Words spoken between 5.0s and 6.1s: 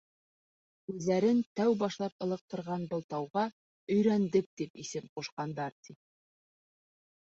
ҡушҡандар, ти.